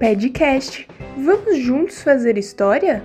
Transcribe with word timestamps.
Podcast. 0.00 0.88
Vamos 1.14 1.58
juntos 1.58 2.00
fazer 2.00 2.38
história? 2.38 3.04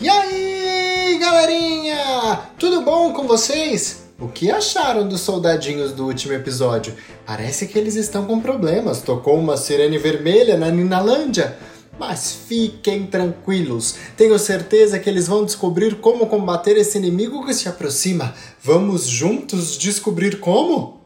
E 0.00 0.08
aí, 0.08 1.18
galerinha? 1.20 2.40
Tudo 2.58 2.80
bom 2.80 3.12
com 3.12 3.26
vocês? 3.26 4.04
O 4.18 4.26
que 4.26 4.50
acharam 4.50 5.06
dos 5.06 5.20
soldadinhos 5.20 5.92
do 5.92 6.06
último 6.06 6.32
episódio? 6.32 6.94
Parece 7.26 7.66
que 7.66 7.78
eles 7.78 7.94
estão 7.94 8.24
com 8.24 8.40
problemas. 8.40 9.02
Tocou 9.02 9.38
uma 9.38 9.58
sirene 9.58 9.98
vermelha 9.98 10.56
na 10.56 10.70
Ninalândia. 10.70 11.58
Mas 11.98 12.32
fiquem 12.32 13.06
tranquilos, 13.06 13.96
tenho 14.16 14.38
certeza 14.38 14.98
que 14.98 15.10
eles 15.10 15.28
vão 15.28 15.44
descobrir 15.44 15.96
como 15.96 16.26
combater 16.26 16.78
esse 16.78 16.96
inimigo 16.96 17.44
que 17.44 17.52
se 17.52 17.68
aproxima. 17.68 18.32
Vamos 18.62 19.06
juntos 19.06 19.76
descobrir 19.76 20.40
como? 20.40 20.99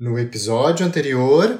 No 0.00 0.16
episódio 0.16 0.86
anterior. 0.86 1.58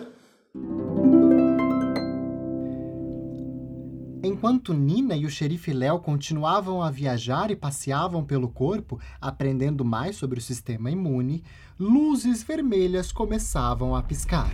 Enquanto 4.23 4.73
Nina 4.73 5.17
e 5.17 5.27
o 5.27 5.29
xerife 5.29 5.73
Léo 5.73 5.99
continuavam 5.99 6.81
a 6.81 6.89
viajar 6.89 7.51
e 7.51 7.57
passeavam 7.57 8.23
pelo 8.23 8.49
corpo, 8.49 9.01
aprendendo 9.21 9.85
mais 9.85 10.15
sobre 10.15 10.39
o 10.39 10.43
sistema 10.43 10.89
imune, 10.89 11.43
luzes 11.81 12.45
vermelhas 12.45 13.11
começavam 13.11 13.97
a 13.97 14.05
piscar. 14.05 14.49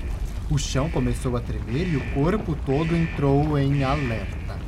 O 0.51 0.57
chão 0.57 0.89
começou 0.89 1.37
a 1.37 1.41
tremer 1.43 1.87
e 1.87 1.99
o 1.99 2.15
corpo 2.15 2.57
todo 2.65 2.97
entrou 2.97 3.59
em 3.59 3.85
alerta. 3.85 4.59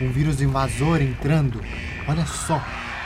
Um 0.00 0.12
vírus 0.12 0.40
invasor 0.40 1.02
entrando. 1.02 1.60
Olha 2.06 2.24
só, 2.24 2.62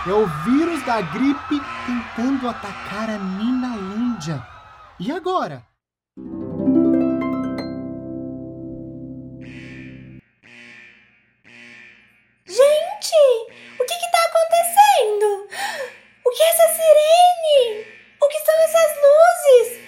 é 0.07 0.13
o 0.13 0.27
vírus 0.45 0.85
da 0.85 1.01
gripe 1.01 1.59
tentando 1.87 2.51
atacar 2.51 3.09
a 3.09 3.17
Ninalândia. 3.17 4.54
E 5.01 5.11
agora? 5.11 5.67
Gente, 12.47 13.17
o 13.77 13.85
que 13.85 13.95
está 13.95 14.19
acontecendo? 14.29 15.49
O 16.25 16.31
que 16.31 16.43
é 16.43 16.51
essa 16.51 16.69
sirene? 16.75 17.87
O 18.23 18.29
que 18.29 18.39
são 18.39 18.55
essas 18.63 18.93
luzes? 19.03 19.81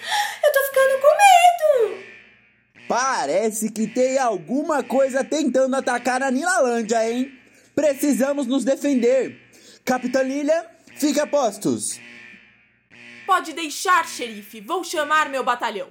Eu 0.43 0.51
tô 0.51 0.59
ficando 0.67 1.01
com 1.01 1.07
medo. 1.07 2.03
Parece 2.89 3.71
que 3.71 3.87
tem 3.87 4.17
alguma 4.17 4.83
coisa 4.83 5.23
tentando 5.23 5.77
atacar 5.77 6.21
a 6.21 6.29
Ninalândia, 6.29 7.09
hein? 7.09 7.31
Precisamos 7.73 8.45
nos 8.45 8.65
defender. 8.65 9.39
Capitã 9.85 10.21
Lilia, 10.21 10.65
fique 10.97 11.19
a 11.21 11.25
postos. 11.25 11.97
Pode 13.27 13.51
deixar, 13.51 14.07
xerife. 14.07 14.61
Vou 14.61 14.85
chamar 14.85 15.27
meu 15.27 15.43
batalhão. 15.43 15.89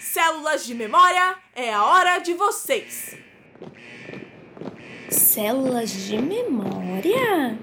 Células 0.00 0.64
de 0.64 0.74
memória, 0.74 1.36
é 1.54 1.74
a 1.74 1.84
hora 1.84 2.18
de 2.18 2.32
vocês. 2.32 3.14
Células 5.10 5.90
de 5.90 6.16
memória? 6.16 7.58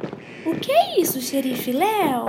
O 0.46 0.56
que 0.60 0.72
é 0.72 1.02
isso, 1.02 1.20
xerife 1.20 1.72
Léo? 1.72 2.26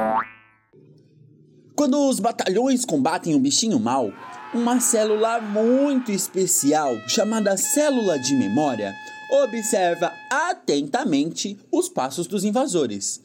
Quando 1.76 2.08
os 2.08 2.18
batalhões 2.18 2.86
combatem 2.86 3.34
um 3.34 3.40
bichinho 3.40 3.78
mau, 3.78 4.10
uma 4.54 4.80
célula 4.80 5.38
muito 5.38 6.10
especial, 6.12 6.96
chamada 7.08 7.58
célula 7.58 8.18
de 8.18 8.34
memória, 8.34 8.94
observa 9.30 10.12
atentamente 10.30 11.58
os 11.70 11.90
passos 11.90 12.26
dos 12.26 12.44
invasores. 12.44 13.23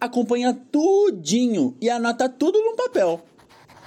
Acompanha 0.00 0.54
tudinho 0.54 1.76
e 1.80 1.88
anota 1.90 2.28
tudo 2.28 2.60
num 2.62 2.76
papel, 2.76 3.24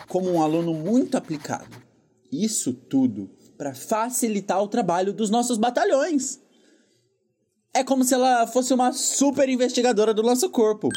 como 0.08 0.32
um 0.32 0.42
aluno 0.42 0.74
muito 0.74 1.16
aplicado. 1.18 1.78
Isso 2.32 2.74
tudo 2.74 3.30
para 3.58 3.76
facilitar 3.76 4.62
o 4.62 4.68
trabalho 4.68 5.14
dos 5.14 5.30
nossos 5.30 5.58
batalhões. 5.58 6.40
É 7.74 7.84
como 7.84 8.04
se 8.04 8.14
ela 8.14 8.48
fosse 8.48 8.74
uma 8.74 8.92
super 8.92 9.48
investigadora 9.48 10.14
do 10.14 10.24
nosso 10.24 10.50
corpo. 10.50 10.90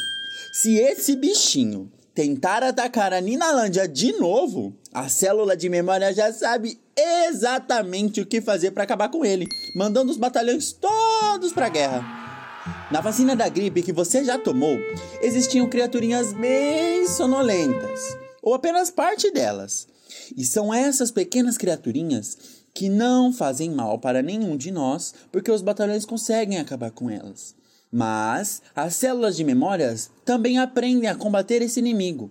Se 0.51 0.75
esse 0.75 1.15
bichinho 1.15 1.91
tentar 2.13 2.63
atacar 2.63 3.13
a 3.13 3.21
Ninalândia 3.21 3.87
de 3.87 4.13
novo, 4.13 4.73
a 4.93 5.09
célula 5.09 5.55
de 5.55 5.69
memória 5.69 6.13
já 6.13 6.31
sabe 6.33 6.79
exatamente 6.95 8.21
o 8.21 8.25
que 8.25 8.41
fazer 8.41 8.71
para 8.71 8.83
acabar 8.83 9.09
com 9.09 9.25
ele, 9.25 9.45
mandando 9.75 10.11
os 10.11 10.17
batalhões 10.17 10.71
todos 10.71 11.51
para 11.51 11.65
a 11.65 11.69
guerra. 11.69 12.24
Na 12.91 13.01
vacina 13.01 13.35
da 13.35 13.49
gripe 13.49 13.81
que 13.81 13.91
você 13.91 14.23
já 14.23 14.37
tomou, 14.37 14.77
existiam 15.19 15.67
criaturinhas 15.67 16.31
bem 16.33 17.07
sonolentas, 17.07 18.15
ou 18.43 18.53
apenas 18.53 18.91
parte 18.91 19.31
delas. 19.31 19.87
E 20.37 20.45
são 20.45 20.71
essas 20.71 21.09
pequenas 21.09 21.57
criaturinhas 21.57 22.37
que 22.75 22.87
não 22.87 23.33
fazem 23.33 23.71
mal 23.71 23.97
para 23.97 24.21
nenhum 24.21 24.55
de 24.55 24.69
nós, 24.69 25.15
porque 25.31 25.49
os 25.49 25.63
batalhões 25.63 26.05
conseguem 26.05 26.59
acabar 26.59 26.91
com 26.91 27.09
elas. 27.09 27.55
Mas 27.91 28.61
as 28.75 28.95
células 28.95 29.35
de 29.35 29.43
memórias 29.43 30.11
também 30.23 30.59
aprendem 30.59 31.09
a 31.09 31.15
combater 31.15 31.63
esse 31.63 31.79
inimigo. 31.79 32.29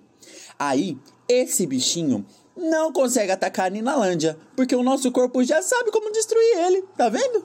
Aí, 0.56 0.96
esse 1.28 1.66
bichinho 1.66 2.24
não 2.56 2.92
consegue 2.92 3.32
atacar 3.32 3.66
a 3.66 3.70
Ninalândia, 3.70 4.38
porque 4.54 4.76
o 4.76 4.84
nosso 4.84 5.10
corpo 5.10 5.42
já 5.42 5.60
sabe 5.62 5.90
como 5.90 6.12
destruir 6.12 6.58
ele, 6.58 6.82
tá 6.96 7.08
vendo? 7.08 7.44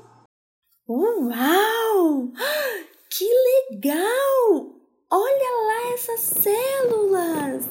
Uau! 0.88 2.32
Que 3.20 3.28
legal! 3.28 4.70
Olha 5.12 5.52
lá 5.68 5.94
essas 5.94 6.22
células! 6.42 7.66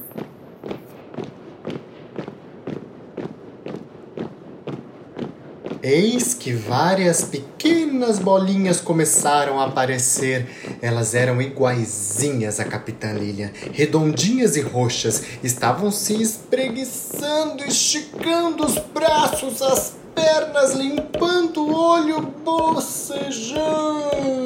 Eis 5.82 6.34
que 6.34 6.52
várias 6.52 7.22
pequenas 7.22 8.18
bolinhas 8.18 8.78
começaram 8.78 9.58
a 9.58 9.64
aparecer. 9.64 10.46
Elas 10.82 11.14
eram 11.14 11.40
iguaizinhas 11.40 12.60
à 12.60 12.66
Capitã 12.66 13.14
Lilian, 13.14 13.50
redondinhas 13.72 14.54
e 14.54 14.60
roxas. 14.60 15.22
Estavam 15.42 15.90
se 15.90 16.20
espreguiçando, 16.20 17.64
esticando 17.64 18.66
os 18.66 18.76
braços, 18.76 19.62
as 19.62 19.96
pernas, 20.14 20.74
limpando 20.74 21.62
o 21.62 21.74
olho, 21.74 22.20
bocejando. 22.44 24.37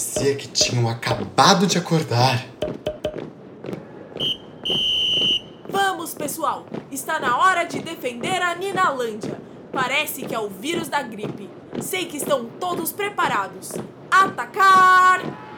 Parecia 0.00 0.34
que 0.34 0.48
tinham 0.48 0.88
acabado 0.88 1.66
de 1.66 1.76
acordar. 1.76 2.46
Vamos, 5.68 6.14
pessoal! 6.14 6.64
Está 6.90 7.20
na 7.20 7.36
hora 7.36 7.64
de 7.64 7.80
defender 7.80 8.40
a 8.40 8.54
Ninalândia. 8.54 9.38
Parece 9.70 10.22
que 10.22 10.34
é 10.34 10.38
o 10.38 10.48
vírus 10.48 10.88
da 10.88 11.02
gripe. 11.02 11.50
Sei 11.82 12.06
que 12.06 12.16
estão 12.16 12.46
todos 12.58 12.92
preparados. 12.92 13.72
Atacar! 14.10 15.50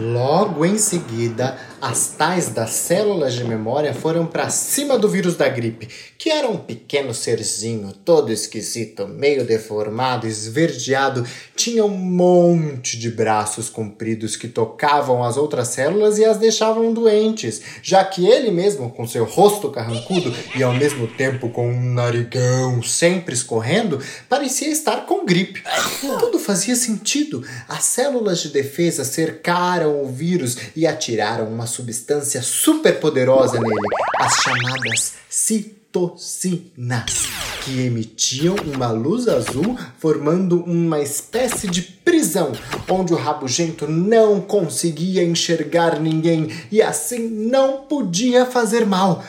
Logo 0.00 0.64
em 0.64 0.78
seguida, 0.78 1.58
as 1.78 2.14
tais 2.16 2.48
das 2.48 2.70
células 2.70 3.34
de 3.34 3.44
memória 3.44 3.92
foram 3.92 4.24
para 4.24 4.48
cima 4.48 4.98
do 4.98 5.06
vírus 5.06 5.36
da 5.36 5.46
gripe, 5.46 5.88
que 6.16 6.30
era 6.30 6.48
um 6.48 6.56
pequeno 6.56 7.12
serzinho 7.12 7.92
todo 7.92 8.32
esquisito, 8.32 9.06
meio 9.06 9.44
deformado, 9.44 10.26
esverdeado, 10.26 11.26
tinha 11.60 11.84
um 11.84 11.90
monte 11.90 12.98
de 12.98 13.10
braços 13.10 13.68
compridos 13.68 14.34
que 14.34 14.48
tocavam 14.48 15.22
as 15.22 15.36
outras 15.36 15.68
células 15.68 16.16
e 16.16 16.24
as 16.24 16.38
deixavam 16.38 16.94
doentes, 16.94 17.60
já 17.82 18.02
que 18.02 18.26
ele 18.26 18.50
mesmo, 18.50 18.90
com 18.90 19.06
seu 19.06 19.26
rosto 19.26 19.70
carrancudo 19.70 20.34
e 20.56 20.62
ao 20.62 20.72
mesmo 20.72 21.06
tempo 21.06 21.50
com 21.50 21.70
um 21.70 21.92
narigão 21.92 22.82
sempre 22.82 23.34
escorrendo, 23.34 24.00
parecia 24.26 24.70
estar 24.70 25.04
com 25.04 25.26
gripe. 25.26 25.62
Tudo 26.00 26.38
fazia 26.38 26.74
sentido. 26.74 27.44
As 27.68 27.84
células 27.84 28.40
de 28.40 28.48
defesa 28.48 29.04
cercaram 29.04 30.02
o 30.02 30.08
vírus 30.08 30.56
e 30.74 30.86
atiraram 30.86 31.46
uma 31.46 31.66
substância 31.66 32.40
super 32.40 32.98
poderosa 33.00 33.60
nele, 33.60 33.74
as 34.18 34.32
chamadas 34.36 35.12
citocinas, 35.28 37.28
que 37.64 37.80
emitiam 37.80 38.56
uma 38.74 38.90
luz 38.90 39.28
azul, 39.28 39.76
formando 39.98 40.62
uma 40.64 41.00
espécie 41.00 41.68
de 41.68 41.82
prisão, 41.82 42.52
onde 42.88 43.12
o 43.12 43.16
rabugento 43.16 43.86
não 43.86 44.40
conseguia 44.40 45.22
enxergar 45.24 46.00
ninguém 46.00 46.48
e 46.70 46.80
assim 46.82 47.28
não 47.28 47.82
podia 47.82 48.46
fazer 48.46 48.86
mal. 48.86 49.22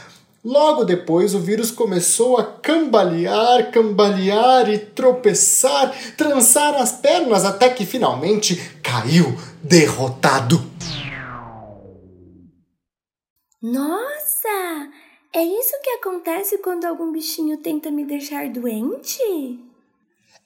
Logo 0.44 0.84
depois, 0.84 1.36
o 1.36 1.40
vírus 1.40 1.70
começou 1.70 2.38
a 2.38 2.44
cambalear, 2.44 3.72
cambalear 3.72 4.68
e 4.70 4.80
tropeçar, 4.80 5.94
trançar 6.18 6.74
as 6.76 6.94
pernas 6.94 7.46
até 7.46 7.70
que 7.70 7.86
finalmente 7.86 8.56
caiu 8.82 9.38
derrotado. 9.62 10.60
Nossa! 13.62 14.90
É 15.34 15.44
isso 15.44 15.80
que 15.82 15.90
acontece 15.92 16.58
quando 16.58 16.84
algum 16.84 17.10
bichinho 17.10 17.58
tenta 17.58 17.90
me 17.90 18.04
deixar 18.04 18.50
doente? 18.50 19.18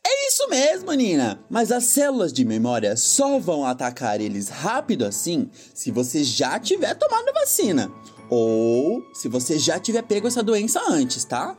É 0.05 0.27
isso 0.27 0.47
mesmo, 0.47 0.93
Nina! 0.93 1.43
Mas 1.49 1.71
as 1.71 1.85
células 1.85 2.31
de 2.31 2.45
memória 2.45 2.95
só 2.95 3.39
vão 3.39 3.65
atacar 3.65 4.21
eles 4.21 4.47
rápido 4.49 5.03
assim 5.03 5.49
se 5.73 5.89
você 5.89 6.23
já 6.23 6.59
tiver 6.59 6.93
tomado 6.93 7.29
a 7.29 7.33
vacina. 7.33 7.91
Ou 8.29 9.03
se 9.11 9.27
você 9.27 9.57
já 9.57 9.79
tiver 9.79 10.03
pego 10.03 10.27
essa 10.27 10.43
doença 10.43 10.79
antes, 10.88 11.25
tá? 11.25 11.57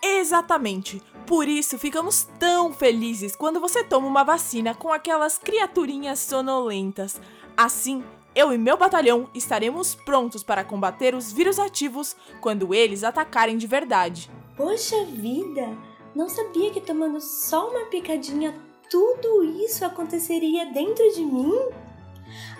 Exatamente. 0.00 1.02
Por 1.26 1.48
isso 1.48 1.76
ficamos 1.76 2.28
tão 2.38 2.72
felizes 2.72 3.34
quando 3.34 3.58
você 3.58 3.82
toma 3.82 4.06
uma 4.06 4.22
vacina 4.22 4.76
com 4.76 4.92
aquelas 4.92 5.38
criaturinhas 5.38 6.20
sonolentas. 6.20 7.20
Assim, 7.56 8.04
eu 8.34 8.52
e 8.52 8.58
meu 8.58 8.76
batalhão 8.76 9.28
estaremos 9.34 9.94
prontos 9.94 10.42
para 10.42 10.64
combater 10.64 11.14
os 11.14 11.32
vírus 11.32 11.58
ativos 11.58 12.14
quando 12.40 12.74
eles 12.74 13.04
atacarem 13.04 13.56
de 13.56 13.66
verdade. 13.66 14.30
Poxa 14.56 15.04
vida! 15.04 15.76
Não 16.14 16.28
sabia 16.28 16.70
que 16.70 16.80
tomando 16.80 17.20
só 17.20 17.70
uma 17.70 17.86
picadinha 17.86 18.54
tudo 18.90 19.44
isso 19.44 19.84
aconteceria 19.84 20.66
dentro 20.66 21.04
de 21.14 21.24
mim? 21.24 21.52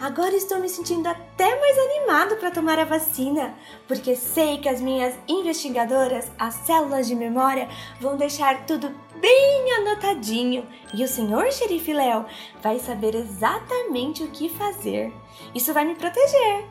Agora 0.01 0.35
estou 0.35 0.59
me 0.59 0.69
sentindo 0.69 1.07
até 1.07 1.59
mais 1.59 1.79
animado 1.79 2.37
para 2.37 2.51
tomar 2.51 2.79
a 2.79 2.85
vacina, 2.85 3.55
porque 3.87 4.15
sei 4.15 4.59
que 4.59 4.69
as 4.69 4.81
minhas 4.81 5.15
investigadoras, 5.29 6.31
as 6.39 6.55
células 6.55 7.07
de 7.07 7.15
memória, 7.15 7.69
vão 8.01 8.17
deixar 8.17 8.67
tudo 8.67 8.91
bem 9.21 9.73
anotadinho 9.79 10.67
e 10.95 11.03
o 11.03 11.09
senhor 11.09 11.51
xerife 11.53 11.93
Léo 11.93 12.25
vai 12.63 12.79
saber 12.79 13.15
exatamente 13.15 14.23
o 14.23 14.29
que 14.29 14.49
fazer. 14.49 15.13
Isso 15.55 15.73
vai 15.73 15.85
me 15.85 15.95
proteger. 15.95 16.65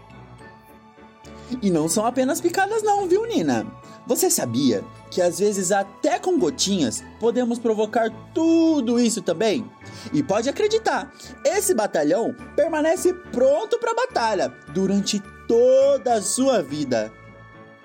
E 1.61 1.69
não 1.69 1.87
são 1.87 2.05
apenas 2.05 2.41
picadas, 2.41 2.83
não, 2.83 3.07
viu, 3.07 3.25
Nina? 3.25 3.65
Você 4.05 4.29
sabia 4.29 4.83
que 5.09 5.21
às 5.21 5.39
vezes 5.39 5.71
até 5.71 6.19
com 6.19 6.37
gotinhas 6.37 7.03
podemos 7.19 7.59
provocar 7.59 8.09
tudo 8.33 8.99
isso 8.99 9.21
também? 9.21 9.69
E 10.13 10.21
pode 10.21 10.49
acreditar, 10.49 11.11
esse 11.43 11.73
batalhão 11.73 12.35
permanece 12.55 13.13
pronto 13.31 13.79
para 13.79 13.93
batalha 13.93 14.53
durante 14.73 15.21
toda 15.47 16.13
a 16.13 16.21
sua 16.21 16.61
vida. 16.61 17.11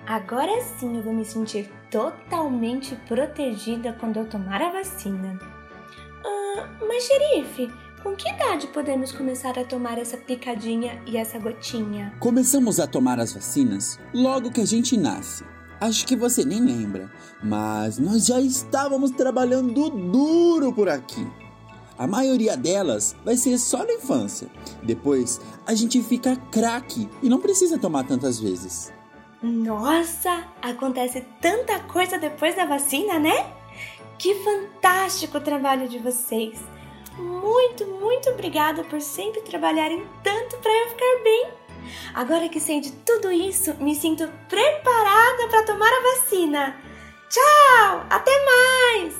Agora 0.05 0.61
sim 0.79 0.97
eu 0.97 1.03
vou 1.03 1.13
me 1.13 1.23
sentir 1.23 1.71
totalmente 1.89 2.95
protegida 3.07 3.93
quando 3.93 4.17
eu 4.17 4.25
tomar 4.25 4.61
a 4.61 4.71
vacina. 4.71 5.39
Ah, 6.25 6.67
mas, 6.87 7.03
xerife, 7.03 7.71
com 8.01 8.15
que 8.15 8.29
idade 8.29 8.67
podemos 8.67 9.13
começar 9.13 9.57
a 9.57 9.63
tomar 9.63 9.97
essa 9.97 10.17
picadinha 10.17 11.01
e 11.05 11.15
essa 11.15 11.39
gotinha? 11.39 12.13
Começamos 12.19 12.79
a 12.79 12.85
tomar 12.85 13.17
as 13.17 13.33
vacinas 13.33 13.97
logo 14.13 14.51
que 14.51 14.59
a 14.59 14.65
gente 14.65 14.97
nasce. 14.97 15.45
Acho 15.79 16.05
que 16.05 16.15
você 16.15 16.45
nem 16.45 16.61
lembra, 16.61 17.11
mas 17.43 17.99
nós 17.99 18.25
já 18.25 18.39
estávamos 18.39 19.11
trabalhando 19.11 19.89
duro 19.89 20.71
por 20.73 20.87
aqui. 20.87 21.27
A 21.97 22.07
maioria 22.07 22.57
delas 22.57 23.15
vai 23.23 23.37
ser 23.37 23.57
só 23.57 23.79
na 23.85 23.93
infância. 23.93 24.47
Depois 24.81 25.39
a 25.65 25.73
gente 25.73 26.01
fica 26.01 26.35
craque 26.51 27.09
e 27.21 27.29
não 27.29 27.39
precisa 27.39 27.77
tomar 27.77 28.05
tantas 28.05 28.39
vezes. 28.39 28.91
Nossa, 29.41 30.45
acontece 30.61 31.25
tanta 31.41 31.79
coisa 31.81 32.17
depois 32.17 32.55
da 32.55 32.65
vacina, 32.65 33.19
né? 33.19 33.53
Que 34.17 34.35
fantástico 34.35 35.37
o 35.37 35.41
trabalho 35.41 35.87
de 35.87 35.99
vocês! 35.99 36.57
Muito, 37.17 37.85
muito 37.85 38.29
obrigada 38.29 38.83
por 38.85 38.99
sempre 38.99 39.41
trabalharem 39.41 40.03
tanto 40.23 40.57
para 40.57 40.71
eu 40.71 40.89
ficar 40.89 41.23
bem. 41.23 41.62
Agora 42.13 42.49
que 42.49 42.59
sei 42.59 42.81
de 42.81 42.91
tudo 42.91 43.31
isso, 43.31 43.75
me 43.75 43.95
sinto 43.95 44.29
preparada 44.47 45.47
para 45.49 45.65
tomar 45.65 45.91
a 45.91 46.01
vacina. 46.01 46.75
Tchau! 47.29 48.05
Até 48.09 48.31
mais! 48.45 49.15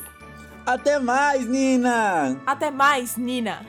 Até 0.66 1.00
mais, 1.00 1.48
Nina! 1.48 2.42
Até 2.46 2.72
mais, 2.72 3.18
Nina! 3.18 3.66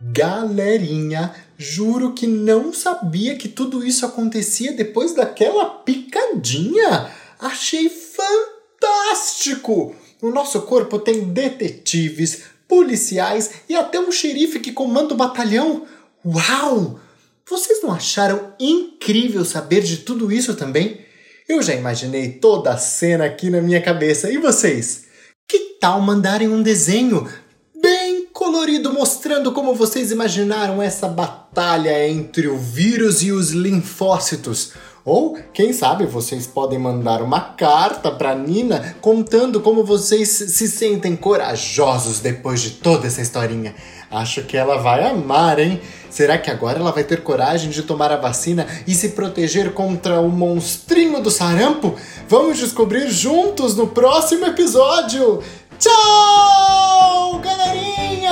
Galerinha, 0.00 1.34
juro 1.56 2.12
que 2.12 2.26
não 2.26 2.72
sabia 2.72 3.36
que 3.36 3.48
tudo 3.48 3.84
isso 3.84 4.06
acontecia 4.06 4.72
depois 4.72 5.14
daquela 5.14 5.66
picadinha. 5.66 7.10
Achei 7.38 7.88
fantástico! 7.88 8.36
No 10.22 10.30
nosso 10.32 10.62
corpo 10.62 10.98
tem 10.98 11.32
detetives, 11.32 12.44
policiais 12.68 13.50
e 13.68 13.74
até 13.74 13.98
um 13.98 14.12
xerife 14.12 14.60
que 14.60 14.70
comanda 14.70 15.14
o 15.14 15.16
batalhão. 15.16 15.86
Uau! 16.24 17.00
Vocês 17.48 17.82
não 17.82 17.92
acharam 17.92 18.52
incrível 18.60 19.42
saber 19.44 19.80
de 19.80 19.98
tudo 19.98 20.30
isso 20.30 20.54
também? 20.54 21.00
Eu 21.48 21.62
já 21.62 21.74
imaginei 21.74 22.32
toda 22.32 22.70
a 22.70 22.76
cena 22.76 23.24
aqui 23.24 23.48
na 23.48 23.62
minha 23.62 23.80
cabeça. 23.80 24.30
E 24.30 24.36
vocês? 24.36 25.06
Que 25.48 25.78
tal 25.80 25.98
mandarem 26.02 26.46
um 26.46 26.62
desenho 26.62 27.26
bem 27.80 28.26
colorido 28.26 28.92
mostrando 28.92 29.50
como 29.52 29.74
vocês 29.74 30.10
imaginaram 30.10 30.82
essa 30.82 31.08
batalha 31.08 32.06
entre 32.06 32.48
o 32.48 32.58
vírus 32.58 33.22
e 33.22 33.32
os 33.32 33.52
linfócitos? 33.52 34.72
Ou, 35.08 35.38
quem 35.54 35.72
sabe, 35.72 36.04
vocês 36.04 36.46
podem 36.46 36.78
mandar 36.78 37.22
uma 37.22 37.40
carta 37.40 38.10
para 38.10 38.34
Nina 38.34 38.94
contando 39.00 39.58
como 39.58 39.82
vocês 39.82 40.28
se 40.28 40.68
sentem 40.68 41.16
corajosos 41.16 42.20
depois 42.20 42.60
de 42.60 42.72
toda 42.72 43.06
essa 43.06 43.22
historinha. 43.22 43.74
Acho 44.10 44.42
que 44.42 44.54
ela 44.54 44.76
vai 44.76 45.08
amar, 45.08 45.58
hein? 45.58 45.80
Será 46.10 46.36
que 46.36 46.50
agora 46.50 46.78
ela 46.78 46.92
vai 46.92 47.04
ter 47.04 47.22
coragem 47.22 47.70
de 47.70 47.84
tomar 47.84 48.12
a 48.12 48.18
vacina 48.18 48.66
e 48.86 48.94
se 48.94 49.08
proteger 49.10 49.72
contra 49.72 50.20
o 50.20 50.28
monstrinho 50.28 51.22
do 51.22 51.30
sarampo? 51.30 51.94
Vamos 52.28 52.58
descobrir 52.58 53.08
juntos 53.08 53.74
no 53.74 53.86
próximo 53.86 54.44
episódio! 54.44 55.42
Tchau, 55.78 57.40
galerinha! 57.40 58.28